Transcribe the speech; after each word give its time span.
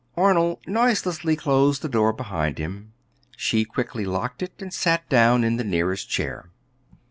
Arnold 0.17 0.61
noiselessly 0.65 1.35
closed 1.35 1.83
the 1.83 1.87
door 1.87 2.11
behind 2.11 2.57
him. 2.57 2.91
She 3.37 3.63
quickly 3.63 4.03
locked 4.03 4.41
it 4.41 4.59
and 4.59 4.73
sat 4.73 5.07
down 5.09 5.43
in 5.43 5.57
the 5.57 5.63
nearest 5.63 6.09
chair. 6.09 6.49